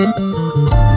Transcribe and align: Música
Música 0.00 0.89